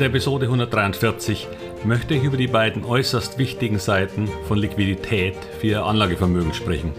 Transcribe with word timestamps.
der 0.00 0.06
Episode 0.06 0.46
143 0.46 1.46
möchte 1.84 2.14
ich 2.14 2.24
über 2.24 2.38
die 2.38 2.46
beiden 2.46 2.84
äußerst 2.84 3.36
wichtigen 3.36 3.78
Seiten 3.78 4.30
von 4.48 4.56
Liquidität 4.56 5.34
für 5.60 5.66
Ihr 5.66 5.84
Anlagevermögen 5.84 6.54
sprechen. 6.54 6.92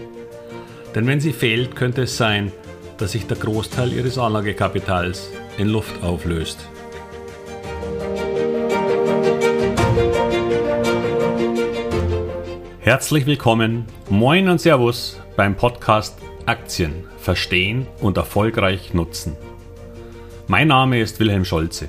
Denn 0.94 1.08
wenn 1.08 1.20
sie 1.20 1.32
fehlt, 1.32 1.74
könnte 1.74 2.02
es 2.02 2.16
sein, 2.16 2.52
dass 2.98 3.12
sich 3.12 3.26
der 3.26 3.38
Großteil 3.38 3.92
Ihres 3.92 4.18
Anlagekapitals 4.18 5.30
in 5.58 5.68
Luft 5.68 6.00
auflöst. 6.04 6.60
Herzlich 12.78 13.26
willkommen, 13.26 13.86
moin 14.10 14.48
und 14.48 14.60
Servus 14.60 15.20
beim 15.36 15.56
Podcast 15.56 16.16
Aktien 16.46 17.04
verstehen 17.18 17.88
und 18.00 18.16
erfolgreich 18.16 18.94
nutzen. 18.94 19.36
Mein 20.46 20.68
Name 20.68 21.00
ist 21.00 21.18
Wilhelm 21.18 21.44
Scholze. 21.44 21.88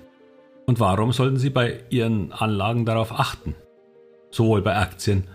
Und 0.71 0.79
warum 0.79 1.11
sollten 1.11 1.35
Sie 1.35 1.49
bei 1.49 1.81
Ihren 1.89 2.31
Anlagen 2.31 2.85
darauf 2.85 3.11
achten? 3.11 3.55
Sowohl 4.29 4.61
bei 4.61 4.77
Aktien 4.77 5.25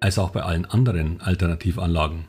als 0.00 0.18
auch 0.18 0.28
bei 0.28 0.42
allen 0.42 0.66
anderen 0.66 1.22
Alternativanlagen. 1.22 2.26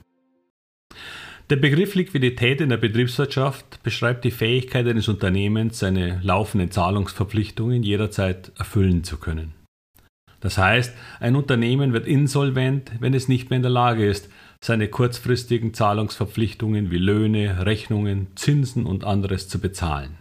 Der 1.50 1.58
Begriff 1.58 1.96
Liquidität 1.96 2.62
in 2.62 2.70
der 2.70 2.78
Betriebswirtschaft 2.78 3.84
beschreibt 3.84 4.24
die 4.24 4.32
Fähigkeit 4.32 4.88
eines 4.88 5.10
Unternehmens, 5.10 5.80
seine 5.80 6.22
laufenden 6.24 6.72
Zahlungsverpflichtungen 6.72 7.84
jederzeit 7.84 8.54
erfüllen 8.58 9.04
zu 9.04 9.18
können. 9.18 9.54
Das 10.40 10.58
heißt, 10.58 10.96
ein 11.20 11.36
Unternehmen 11.36 11.92
wird 11.92 12.08
insolvent, 12.08 12.94
wenn 13.02 13.14
es 13.14 13.28
nicht 13.28 13.50
mehr 13.50 13.58
in 13.58 13.64
der 13.64 13.72
Lage 13.72 14.08
ist, 14.08 14.30
seine 14.64 14.88
kurzfristigen 14.88 15.74
Zahlungsverpflichtungen 15.74 16.92
wie 16.92 16.98
Löhne, 16.98 17.66
Rechnungen, 17.66 18.28
Zinsen 18.36 18.86
und 18.86 19.04
anderes 19.04 19.50
zu 19.50 19.60
bezahlen. 19.60 20.20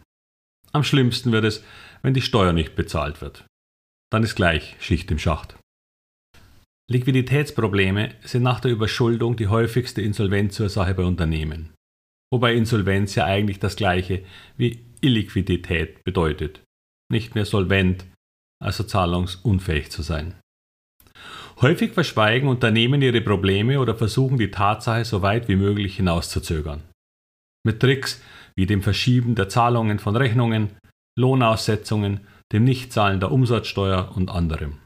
Am 0.72 0.82
schlimmsten 0.82 1.32
wird 1.32 1.44
es, 1.44 1.64
wenn 2.06 2.14
die 2.14 2.22
Steuer 2.22 2.52
nicht 2.52 2.76
bezahlt 2.76 3.20
wird. 3.20 3.46
Dann 4.12 4.22
ist 4.22 4.36
gleich 4.36 4.76
Schicht 4.78 5.10
im 5.10 5.18
Schacht. 5.18 5.58
Liquiditätsprobleme 6.88 8.14
sind 8.22 8.44
nach 8.44 8.60
der 8.60 8.70
Überschuldung 8.70 9.34
die 9.34 9.48
häufigste 9.48 10.02
Insolvenzursache 10.02 10.94
bei 10.94 11.02
Unternehmen. 11.02 11.74
Wobei 12.32 12.54
Insolvenz 12.54 13.16
ja 13.16 13.24
eigentlich 13.24 13.58
das 13.58 13.74
gleiche 13.74 14.24
wie 14.56 14.84
Illiquidität 15.00 16.04
bedeutet. 16.04 16.62
Nicht 17.10 17.34
mehr 17.34 17.44
solvent, 17.44 18.06
also 18.62 18.84
zahlungsunfähig 18.84 19.90
zu 19.90 20.02
sein. 20.02 20.36
Häufig 21.60 21.90
verschweigen 21.90 22.48
Unternehmen 22.48 23.02
ihre 23.02 23.20
Probleme 23.20 23.80
oder 23.80 23.96
versuchen 23.96 24.38
die 24.38 24.52
Tatsache 24.52 25.04
so 25.04 25.22
weit 25.22 25.48
wie 25.48 25.56
möglich 25.56 25.96
hinauszuzögern. 25.96 26.84
Mit 27.64 27.80
Tricks 27.80 28.22
wie 28.54 28.66
dem 28.66 28.80
Verschieben 28.80 29.34
der 29.34 29.48
Zahlungen 29.48 29.98
von 29.98 30.14
Rechnungen, 30.14 30.70
Lohnaussetzungen, 31.18 32.20
dem 32.52 32.64
Nichtzahlen 32.64 33.20
der 33.20 33.32
Umsatzsteuer 33.32 34.12
und 34.14 34.30
anderem. 34.30 34.78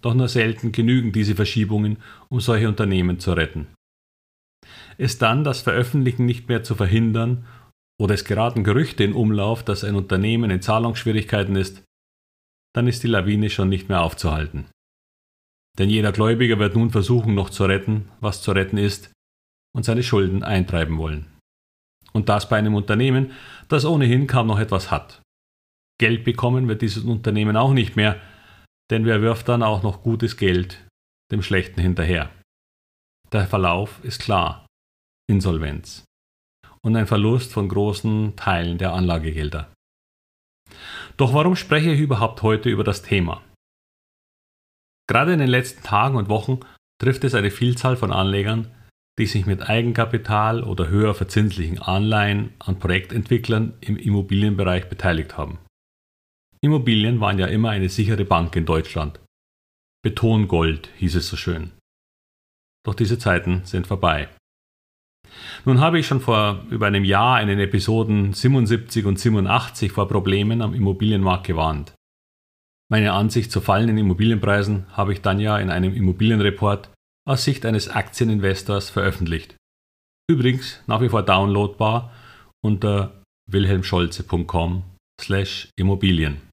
Doch 0.00 0.14
nur 0.14 0.28
selten 0.28 0.72
genügen 0.72 1.12
diese 1.12 1.34
Verschiebungen, 1.34 1.98
um 2.28 2.40
solche 2.40 2.68
Unternehmen 2.68 3.18
zu 3.20 3.32
retten. 3.32 3.66
Ist 4.96 5.22
dann 5.22 5.44
das 5.44 5.60
Veröffentlichen 5.60 6.26
nicht 6.26 6.48
mehr 6.48 6.62
zu 6.62 6.74
verhindern 6.74 7.46
oder 8.00 8.14
es 8.14 8.24
geraten 8.24 8.64
Gerüchte 8.64 9.04
in 9.04 9.12
Umlauf, 9.12 9.64
dass 9.64 9.84
ein 9.84 9.96
Unternehmen 9.96 10.50
in 10.50 10.62
Zahlungsschwierigkeiten 10.62 11.56
ist, 11.56 11.82
dann 12.74 12.86
ist 12.86 13.02
die 13.02 13.08
Lawine 13.08 13.50
schon 13.50 13.68
nicht 13.68 13.88
mehr 13.88 14.02
aufzuhalten. 14.02 14.66
Denn 15.78 15.90
jeder 15.90 16.12
Gläubiger 16.12 16.58
wird 16.58 16.74
nun 16.74 16.90
versuchen, 16.90 17.34
noch 17.34 17.50
zu 17.50 17.64
retten, 17.64 18.08
was 18.20 18.42
zu 18.42 18.52
retten 18.52 18.78
ist, 18.78 19.12
und 19.74 19.84
seine 19.84 20.02
Schulden 20.02 20.42
eintreiben 20.42 20.98
wollen. 20.98 21.26
Und 22.12 22.28
das 22.28 22.48
bei 22.48 22.56
einem 22.56 22.74
Unternehmen, 22.74 23.32
das 23.68 23.84
ohnehin 23.84 24.26
kaum 24.26 24.48
noch 24.48 24.58
etwas 24.58 24.90
hat. 24.90 25.22
Geld 25.98 26.24
bekommen 26.24 26.68
wird 26.68 26.82
dieses 26.82 27.04
Unternehmen 27.04 27.56
auch 27.56 27.72
nicht 27.72 27.96
mehr, 27.96 28.20
denn 28.90 29.04
wer 29.04 29.20
wirft 29.20 29.48
dann 29.48 29.62
auch 29.62 29.82
noch 29.82 30.02
gutes 30.02 30.36
Geld 30.36 30.86
dem 31.30 31.42
Schlechten 31.42 31.80
hinterher? 31.80 32.30
Der 33.32 33.46
Verlauf 33.46 34.02
ist 34.04 34.20
klar. 34.22 34.66
Insolvenz. 35.28 36.04
Und 36.82 36.96
ein 36.96 37.06
Verlust 37.06 37.52
von 37.52 37.68
großen 37.68 38.36
Teilen 38.36 38.78
der 38.78 38.94
Anlagegelder. 38.94 39.70
Doch 41.16 41.34
warum 41.34 41.56
spreche 41.56 41.92
ich 41.92 42.00
überhaupt 42.00 42.42
heute 42.42 42.70
über 42.70 42.84
das 42.84 43.02
Thema? 43.02 43.42
Gerade 45.08 45.32
in 45.32 45.38
den 45.38 45.48
letzten 45.48 45.82
Tagen 45.82 46.16
und 46.16 46.28
Wochen 46.28 46.60
trifft 47.02 47.24
es 47.24 47.34
eine 47.34 47.50
Vielzahl 47.50 47.96
von 47.96 48.12
Anlegern, 48.12 48.70
die 49.18 49.26
sich 49.26 49.46
mit 49.46 49.68
Eigenkapital 49.68 50.62
oder 50.62 50.88
höher 50.88 51.14
verzinslichen 51.14 51.80
Anleihen 51.80 52.54
an 52.60 52.78
Projektentwicklern 52.78 53.74
im 53.80 53.96
Immobilienbereich 53.96 54.88
beteiligt 54.88 55.36
haben. 55.36 55.58
Immobilien 56.60 57.20
waren 57.20 57.38
ja 57.38 57.46
immer 57.46 57.70
eine 57.70 57.88
sichere 57.88 58.24
Bank 58.24 58.56
in 58.56 58.66
Deutschland. 58.66 59.20
Betongold 60.02 60.88
hieß 60.96 61.16
es 61.16 61.28
so 61.28 61.36
schön. 61.36 61.72
Doch 62.84 62.94
diese 62.94 63.18
Zeiten 63.18 63.64
sind 63.64 63.86
vorbei. 63.86 64.28
Nun 65.64 65.80
habe 65.80 65.98
ich 65.98 66.06
schon 66.06 66.20
vor 66.20 66.64
über 66.70 66.86
einem 66.86 67.04
Jahr 67.04 67.40
in 67.42 67.48
den 67.48 67.58
Episoden 67.58 68.32
77 68.32 69.04
und 69.04 69.18
87 69.18 69.92
vor 69.92 70.08
Problemen 70.08 70.62
am 70.62 70.74
Immobilienmarkt 70.74 71.46
gewarnt. 71.46 71.94
Meine 72.90 73.12
Ansicht 73.12 73.52
zu 73.52 73.60
fallenden 73.60 73.98
Immobilienpreisen 73.98 74.86
habe 74.96 75.12
ich 75.12 75.20
dann 75.20 75.40
ja 75.40 75.58
in 75.58 75.70
einem 75.70 75.94
Immobilienreport 75.94 76.90
aus 77.28 77.44
Sicht 77.44 77.66
eines 77.66 77.88
Aktieninvestors 77.88 78.88
veröffentlicht. 78.88 79.56
Übrigens 80.30 80.82
nach 80.86 81.02
wie 81.02 81.10
vor 81.10 81.22
downloadbar 81.22 82.12
unter 82.64 83.22
wilhelmscholze.com 83.50 84.84
slash 85.20 85.68
Immobilien. 85.76 86.47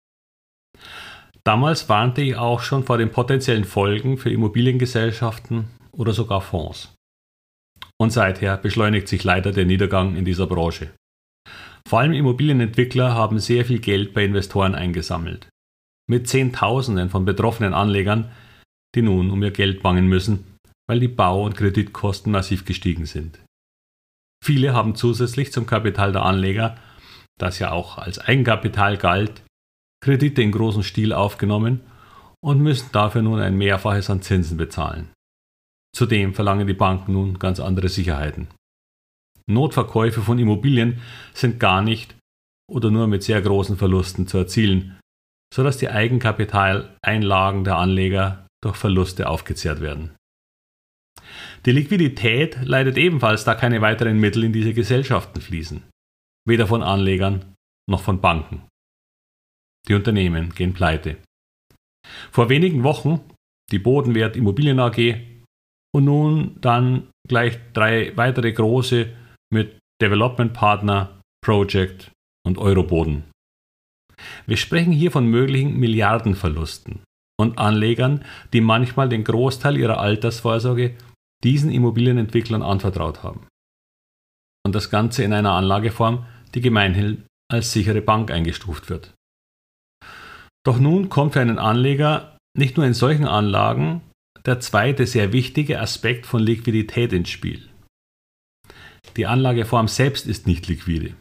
Damals 1.46 1.90
warnte 1.90 2.22
ich 2.22 2.36
auch 2.36 2.62
schon 2.62 2.84
vor 2.84 2.98
den 2.98 3.12
potenziellen 3.12 3.66
Folgen 3.66 4.18
für 4.18 4.32
Immobiliengesellschaften 4.32 5.68
oder 5.92 6.12
sogar 6.12 6.42
Fonds. 6.42 6.96
Und 8.02 8.12
seither 8.12 8.58
beschleunigt 8.58 9.08
sich 9.08 9.24
leider 9.24 9.52
der 9.52 9.66
Niedergang 9.66 10.16
in 10.16 10.26
dieser 10.26 10.48
Branche. 10.48 10.92
Vor 11.88 12.00
allem 12.00 12.14
Immobilienentwickler 12.14 13.14
haben 13.14 13.40
sehr 13.40 13.64
viel 13.64 13.80
Geld 13.80 14.14
bei 14.14 14.26
Investoren 14.26 14.74
eingesammelt. 14.74 15.48
Mit 16.10 16.28
Zehntausenden 16.28 17.10
von 17.10 17.26
betroffenen 17.26 17.76
Anlegern, 17.76 18.32
die 18.96 19.04
nun 19.04 19.30
um 19.30 19.42
ihr 19.44 19.52
Geld 19.52 19.84
bangen 19.84 20.08
müssen, 20.08 20.58
weil 20.88 21.00
die 21.00 21.08
Bau- 21.08 21.46
und 21.46 21.56
Kreditkosten 21.56 22.32
massiv 22.32 22.66
gestiegen 22.66 23.06
sind. 23.06 23.40
Viele 24.44 24.74
haben 24.74 24.96
zusätzlich 24.96 25.52
zum 25.52 25.68
Kapital 25.68 26.12
der 26.12 26.24
Anleger, 26.24 26.78
das 27.40 27.60
ja 27.60 27.72
auch 27.72 27.98
als 27.98 28.20
Eigenkapital 28.20 28.98
galt, 28.98 29.44
Kredite 30.06 30.44
in 30.44 30.52
großem 30.52 30.84
Stil 30.84 31.14
aufgenommen 31.14 31.82
und 32.40 32.62
müssen 32.62 32.92
dafür 32.92 33.24
nun 33.24 33.40
ein 33.40 33.58
Mehrfaches 33.58 34.12
an 34.12 34.22
Zinsen 34.22 34.56
bezahlen. 34.56 35.12
Zudem 35.96 36.36
verlangen 36.36 36.68
die 36.68 36.76
Banken 36.76 37.14
nun 37.14 37.40
ganz 37.40 37.60
andere 37.60 37.90
Sicherheiten. 37.90 38.48
Notverkäufe 39.48 40.22
von 40.22 40.38
Immobilien 40.38 41.02
sind 41.34 41.60
gar 41.60 41.82
nicht 41.82 42.16
oder 42.72 42.92
nur 42.92 43.08
mit 43.08 43.24
sehr 43.24 43.42
großen 43.42 43.78
Verlusten 43.78 44.28
zu 44.28 44.38
erzielen, 44.38 45.00
sodass 45.52 45.78
die 45.78 45.90
Eigenkapitaleinlagen 45.90 47.64
der 47.64 47.78
Anleger 47.78 48.46
durch 48.64 48.76
Verluste 48.76 49.28
aufgezehrt 49.28 49.82
werden. 49.82 50.12
Die 51.66 51.72
Liquidität 51.72 52.64
leidet 52.64 53.00
ebenfalls, 53.00 53.44
da 53.44 53.56
keine 53.56 53.82
weiteren 53.82 54.20
Mittel 54.20 54.44
in 54.44 54.54
diese 54.54 54.76
Gesellschaften 54.76 55.42
fließen, 55.42 55.82
weder 56.48 56.68
von 56.68 56.84
Anlegern 56.84 57.56
noch 57.90 58.04
von 58.04 58.22
Banken. 58.22 58.62
Die 59.88 59.94
Unternehmen 59.94 60.54
gehen 60.54 60.74
pleite. 60.74 61.18
Vor 62.32 62.50
wenigen 62.50 62.84
Wochen 62.84 63.22
die 63.72 63.80
Bodenwert 63.80 64.36
Immobilien 64.36 64.80
AG 64.80 65.16
und 65.94 66.06
nun 66.06 66.58
dann 66.62 67.10
gleich 67.28 67.58
drei 67.74 68.16
weitere 68.16 68.52
große 68.52 69.10
mit 69.52 69.80
Development 70.02 70.54
Partner, 70.54 71.22
Project 71.44 72.12
und 72.46 72.58
Euroboden. 72.58 73.24
Wir 74.46 74.58
sprechen 74.58 74.92
hier 74.92 75.12
von 75.12 75.28
möglichen 75.28 75.80
Milliardenverlusten 75.80 77.04
und 77.40 77.58
Anlegern, 77.58 78.24
die 78.54 78.62
manchmal 78.62 79.10
den 79.10 79.24
Großteil 79.24 79.78
ihrer 79.78 80.00
Altersvorsorge 80.00 80.96
diesen 81.44 81.72
Immobilienentwicklern 81.72 82.62
anvertraut 82.62 83.24
haben. 83.24 83.48
Und 84.66 84.74
das 84.74 84.90
Ganze 84.90 85.24
in 85.24 85.34
einer 85.34 85.52
Anlageform, 85.52 86.26
die 86.54 86.62
gemeinhin 86.62 87.26
als 87.52 87.72
sichere 87.72 88.02
Bank 88.02 88.32
eingestuft 88.32 88.90
wird. 88.90 89.14
Doch 90.66 90.80
nun 90.80 91.10
kommt 91.10 91.34
für 91.34 91.42
einen 91.42 91.60
Anleger 91.60 92.38
nicht 92.58 92.76
nur 92.78 92.86
in 92.86 92.94
solchen 92.94 93.28
Anlagen 93.28 94.02
der 94.46 94.60
zweite 94.60 95.06
sehr 95.06 95.32
wichtige 95.32 95.80
Aspekt 95.80 96.26
von 96.26 96.42
Liquidität 96.42 97.14
ins 97.14 97.30
Spiel. 97.30 97.70
Die 99.16 99.28
Anlageform 99.28 99.88
selbst 99.88 100.28
ist 100.28 100.48
nicht 100.48 100.68
liquide. 100.68 101.16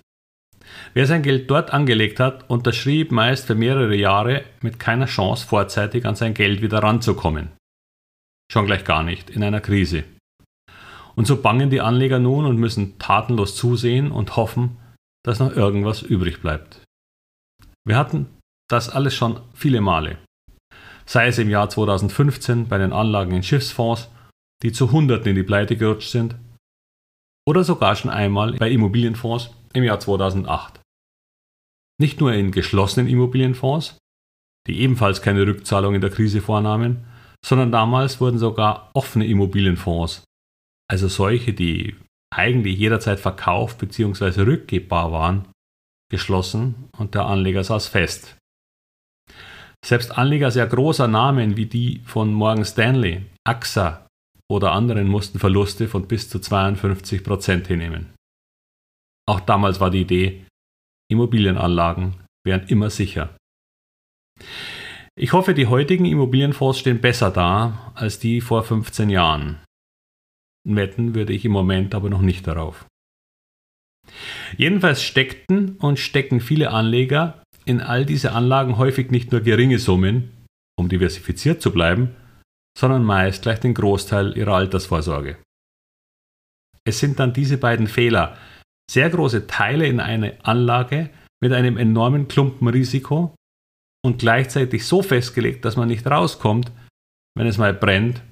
Wer 0.95 1.07
sein 1.07 1.23
Geld 1.23 1.51
dort 1.51 1.73
angelegt 1.73 2.21
hat, 2.21 2.49
unterschrieb 2.49 3.13
meist 3.13 3.47
für 3.47 3.55
mehrere 3.55 3.95
Jahre 3.95 4.45
mit 4.61 4.79
keiner 4.79 5.07
Chance 5.07 5.47
vorzeitig 5.47 6.07
an 6.07 6.17
sein 6.17 6.35
Geld 6.35 6.63
wieder 6.63 6.83
ranzukommen. 6.83 7.51
Schon 8.51 8.67
gleich 8.67 8.85
gar 8.85 9.03
nicht 9.03 9.31
in 9.31 9.43
einer 9.43 9.61
Krise. 9.61 10.05
Und 11.15 11.27
so 11.27 11.41
bangen 11.41 11.71
die 11.71 11.81
Anleger 11.81 12.19
nun 12.19 12.47
und 12.47 12.57
müssen 12.57 12.99
tatenlos 12.99 13.57
zusehen 13.57 14.11
und 14.11 14.37
hoffen, 14.37 14.79
dass 15.25 15.39
noch 15.39 15.55
irgendwas 15.55 16.03
übrig 16.03 16.41
bleibt. 16.41 16.83
Wir 17.87 17.97
hatten 17.97 18.27
das 18.75 18.91
alles 18.91 19.15
schon 19.15 19.41
viele 19.55 19.81
Male. 19.81 20.19
Sei 21.07 21.29
es 21.29 21.39
im 21.39 21.49
Jahr 21.49 21.71
2015 21.71 22.69
bei 22.69 22.79
den 22.79 22.93
Anlagen 22.93 23.33
in 23.33 23.43
Schiffsfonds, 23.43 24.09
die 24.63 24.73
zu 24.73 24.91
Hunderten 24.91 25.29
in 25.29 25.37
die 25.37 25.43
Pleite 25.43 25.77
gerutscht 25.77 26.11
sind, 26.11 26.35
oder 27.47 27.63
sogar 27.63 27.95
schon 27.95 28.11
einmal 28.11 28.55
bei 28.55 28.71
Immobilienfonds 28.71 29.51
im 29.75 29.85
Jahr 29.85 30.01
2008. 30.01 30.81
Nicht 32.01 32.21
nur 32.21 32.33
in 32.33 32.51
geschlossenen 32.51 33.07
Immobilienfonds, 33.07 33.99
die 34.67 34.81
ebenfalls 34.81 35.23
keine 35.23 35.47
Rückzahlung 35.47 35.95
in 35.95 36.01
der 36.01 36.11
Krise 36.11 36.41
vornahmen, 36.41 37.05
sondern 37.45 37.71
damals 37.71 38.21
wurden 38.21 38.39
sogar 38.39 38.91
offene 38.95 39.27
Immobilienfonds, 39.27 40.25
also 40.91 41.09
solche, 41.09 41.53
die 41.53 41.95
eigentlich 42.35 42.79
jederzeit 42.79 43.21
verkauft 43.21 43.79
bzw. 43.79 44.43
rückgebbar 44.43 45.13
waren, 45.13 45.47
geschlossen 46.11 46.89
und 46.99 47.15
der 47.15 47.27
Anleger 47.27 47.63
saß 47.63 47.87
fest. 47.87 48.37
Selbst 49.85 50.17
Anleger 50.17 50.51
sehr 50.51 50.67
großer 50.67 51.09
Namen 51.09 51.59
wie 51.59 51.67
die 51.67 52.01
von 52.07 52.33
Morgan 52.33 52.65
Stanley, 52.65 53.27
AXA 53.47 54.07
oder 54.51 54.73
anderen 54.73 55.09
mussten 55.09 55.39
Verluste 55.39 55.89
von 55.89 56.09
bis 56.09 56.31
zu 56.31 56.39
52 56.39 57.23
Prozent 57.23 57.67
hinnehmen. 57.67 58.15
Auch 59.29 59.41
damals 59.41 59.81
war 59.81 59.91
die 59.91 60.01
Idee, 60.01 60.47
Immobilienanlagen 61.11 62.15
wären 62.47 62.67
immer 62.69 62.89
sicher. 62.89 63.37
Ich 65.17 65.35
hoffe, 65.35 65.53
die 65.53 65.67
heutigen 65.67 66.07
Immobilienfonds 66.07 66.79
stehen 66.79 67.03
besser 67.03 67.31
da 67.31 67.93
als 67.95 68.19
die 68.19 68.41
vor 68.41 68.65
15 68.65 69.11
Jahren. 69.11 69.63
Wetten 70.67 71.15
würde 71.15 71.35
ich 71.35 71.45
im 71.45 71.53
Moment 71.53 71.95
aber 71.95 72.09
noch 72.09 72.23
nicht 72.23 72.47
darauf. 72.47 72.87
Jedenfalls 74.57 75.03
steckten 75.03 75.77
und 75.77 75.99
stecken 75.99 76.41
viele 76.41 76.71
Anleger 76.71 77.44
in 77.65 77.81
all 77.81 78.05
diese 78.05 78.33
Anlagen 78.33 78.79
häufig 78.79 79.11
nicht 79.11 79.33
nur 79.33 79.41
geringe 79.41 79.79
Summen, 79.79 80.47
um 80.79 80.89
diversifiziert 80.89 81.63
zu 81.63 81.73
bleiben, 81.73 82.15
sondern 82.79 83.05
meist 83.05 83.43
gleich 83.43 83.61
den 83.61 83.75
Großteil 83.75 84.37
ihrer 84.37 84.55
Altersvorsorge. 84.55 85.39
Es 86.87 86.99
sind 86.99 87.19
dann 87.19 87.33
diese 87.33 87.59
beiden 87.59 87.87
Fehler, 87.87 88.37
sehr 88.91 89.09
große 89.09 89.47
Teile 89.47 89.87
in 89.87 90.01
eine 90.01 90.45
Anlage 90.45 91.11
mit 91.43 91.53
einem 91.53 91.79
enormen 91.79 92.29
Klumpenrisiko 92.29 93.35
und 94.05 94.19
gleichzeitig 94.19 94.87
so 94.87 95.03
festgelegt, 95.03 95.65
dass 95.65 95.77
man 95.77 95.89
nicht 95.89 96.07
rauskommt, 96.07 96.73
wenn 97.37 97.47
es 97.47 97.59
mal 97.59 97.73
brennt 97.73 98.23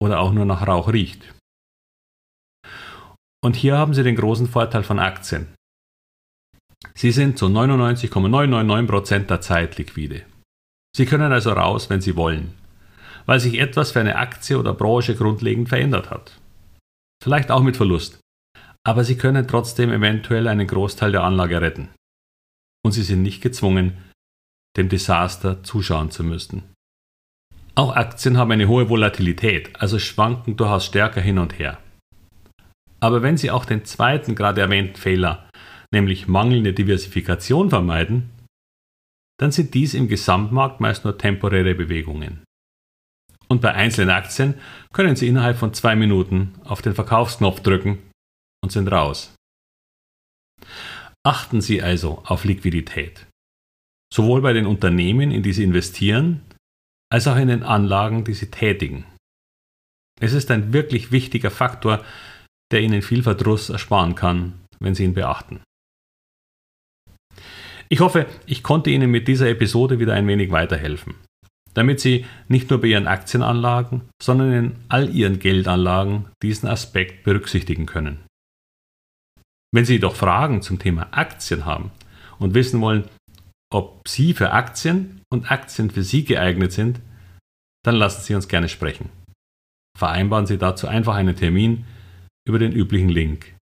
oder 0.00 0.20
auch 0.20 0.32
nur 0.32 0.44
nach 0.44 0.66
Rauch 0.66 0.92
riecht. 0.92 1.34
Und 3.44 3.56
hier 3.56 3.76
haben 3.76 3.92
Sie 3.92 4.02
den 4.02 4.16
großen 4.16 4.46
Vorteil 4.46 4.84
von 4.84 4.98
Aktien. 4.98 5.48
Sie 6.96 7.10
sind 7.10 7.38
zu 7.38 7.46
99,999% 7.46 9.26
der 9.26 9.40
Zeit 9.40 9.78
liquide. 9.78 10.22
Sie 10.96 11.06
können 11.06 11.32
also 11.32 11.52
raus, 11.52 11.90
wenn 11.90 12.00
Sie 12.00 12.16
wollen, 12.16 12.54
weil 13.26 13.40
sich 13.40 13.58
etwas 13.58 13.92
für 13.92 14.00
eine 14.00 14.16
Aktie 14.16 14.58
oder 14.58 14.74
Branche 14.74 15.16
grundlegend 15.16 15.68
verändert 15.68 16.10
hat. 16.10 16.38
Vielleicht 17.22 17.50
auch 17.50 17.62
mit 17.62 17.76
Verlust. 17.76 18.20
Aber 18.86 19.02
Sie 19.02 19.16
können 19.16 19.48
trotzdem 19.48 19.90
eventuell 19.90 20.46
einen 20.46 20.66
Großteil 20.66 21.10
der 21.10 21.24
Anlage 21.24 21.60
retten. 21.60 21.88
Und 22.84 22.92
Sie 22.92 23.02
sind 23.02 23.22
nicht 23.22 23.40
gezwungen, 23.40 23.96
dem 24.76 24.88
Desaster 24.88 25.62
zuschauen 25.62 26.10
zu 26.10 26.22
müssen. 26.22 26.64
Auch 27.74 27.96
Aktien 27.96 28.36
haben 28.36 28.52
eine 28.52 28.68
hohe 28.68 28.88
Volatilität, 28.88 29.70
also 29.80 29.98
schwanken 29.98 30.56
durchaus 30.56 30.86
stärker 30.86 31.20
hin 31.20 31.38
und 31.38 31.58
her. 31.58 31.78
Aber 33.00 33.22
wenn 33.22 33.36
Sie 33.36 33.50
auch 33.50 33.64
den 33.64 33.84
zweiten 33.84 34.34
gerade 34.34 34.60
erwähnten 34.60 34.96
Fehler, 34.96 35.48
nämlich 35.94 36.28
mangelnde 36.28 36.74
Diversifikation 36.74 37.70
vermeiden, 37.70 38.30
dann 39.40 39.50
sind 39.50 39.72
dies 39.72 39.94
im 39.94 40.08
Gesamtmarkt 40.08 40.80
meist 40.80 41.04
nur 41.04 41.16
temporäre 41.16 41.74
Bewegungen. 41.74 42.44
Und 43.48 43.62
bei 43.62 43.72
einzelnen 43.72 44.10
Aktien 44.10 44.54
können 44.92 45.16
Sie 45.16 45.26
innerhalb 45.26 45.56
von 45.56 45.72
zwei 45.72 45.96
Minuten 45.96 46.54
auf 46.64 46.82
den 46.82 46.94
Verkaufsknopf 46.94 47.60
drücken 47.60 47.98
und 48.62 48.70
sind 48.70 48.88
raus. 48.88 49.34
Achten 51.26 51.62
Sie 51.62 51.82
also 51.82 52.22
auf 52.26 52.44
Liquidität 52.44 53.26
sowohl 54.14 54.42
bei 54.42 54.52
den 54.52 54.66
Unternehmen, 54.66 55.32
in 55.32 55.42
die 55.42 55.52
sie 55.52 55.64
investieren, 55.64 56.42
als 57.12 57.26
auch 57.26 57.36
in 57.36 57.48
den 57.48 57.64
Anlagen, 57.64 58.22
die 58.22 58.34
sie 58.34 58.48
tätigen. 58.48 59.04
Es 60.20 60.32
ist 60.32 60.52
ein 60.52 60.72
wirklich 60.72 61.10
wichtiger 61.10 61.50
Faktor, 61.50 62.04
der 62.70 62.80
Ihnen 62.80 63.02
viel 63.02 63.24
Verdruss 63.24 63.70
ersparen 63.70 64.14
kann, 64.14 64.64
wenn 64.78 64.94
Sie 64.94 65.02
ihn 65.02 65.14
beachten. 65.14 65.60
Ich 67.88 68.00
hoffe, 68.00 68.26
ich 68.46 68.62
konnte 68.62 68.90
Ihnen 68.90 69.10
mit 69.10 69.28
dieser 69.28 69.48
Episode 69.48 69.98
wieder 69.98 70.14
ein 70.14 70.26
wenig 70.26 70.50
weiterhelfen, 70.50 71.14
damit 71.74 72.00
Sie 72.00 72.24
nicht 72.48 72.70
nur 72.70 72.80
bei 72.80 72.88
Ihren 72.88 73.06
Aktienanlagen, 73.06 74.02
sondern 74.22 74.52
in 74.52 74.76
all 74.88 75.14
Ihren 75.14 75.38
Geldanlagen 75.38 76.26
diesen 76.42 76.68
Aspekt 76.68 77.24
berücksichtigen 77.24 77.86
können. 77.86 78.20
Wenn 79.72 79.84
Sie 79.84 79.94
jedoch 79.94 80.14
Fragen 80.14 80.62
zum 80.62 80.78
Thema 80.78 81.08
Aktien 81.12 81.64
haben 81.64 81.90
und 82.38 82.54
wissen 82.54 82.80
wollen, 82.80 83.08
ob 83.72 84.06
Sie 84.06 84.34
für 84.34 84.52
Aktien 84.52 85.22
und 85.32 85.50
Aktien 85.50 85.90
für 85.90 86.04
Sie 86.04 86.24
geeignet 86.24 86.72
sind, 86.72 87.00
dann 87.84 87.96
lassen 87.96 88.22
Sie 88.22 88.34
uns 88.34 88.48
gerne 88.48 88.68
sprechen. 88.68 89.10
Vereinbaren 89.98 90.46
Sie 90.46 90.58
dazu 90.58 90.86
einfach 90.86 91.16
einen 91.16 91.34
Termin 91.36 91.84
über 92.46 92.58
den 92.58 92.72
üblichen 92.72 93.08
Link 93.08 93.54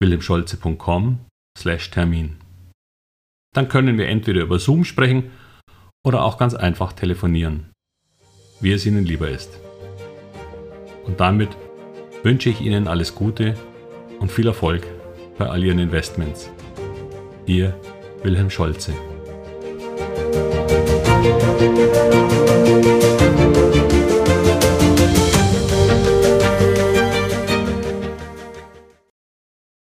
wilhelmscholze.com/termin. 0.00 2.43
Dann 3.54 3.68
können 3.68 3.96
wir 3.96 4.08
entweder 4.08 4.42
über 4.42 4.58
Zoom 4.58 4.84
sprechen 4.84 5.30
oder 6.04 6.24
auch 6.24 6.36
ganz 6.36 6.54
einfach 6.54 6.92
telefonieren, 6.92 7.70
wie 8.60 8.72
es 8.72 8.84
Ihnen 8.84 9.06
lieber 9.06 9.30
ist. 9.30 9.58
Und 11.06 11.20
damit 11.20 11.50
wünsche 12.22 12.50
ich 12.50 12.60
Ihnen 12.60 12.88
alles 12.88 13.14
Gute 13.14 13.54
und 14.18 14.30
viel 14.30 14.48
Erfolg 14.48 14.86
bei 15.38 15.48
all 15.48 15.62
Ihren 15.64 15.78
Investments. 15.78 16.50
Ihr 17.46 17.78
Wilhelm 18.22 18.50
Scholze. 18.50 18.92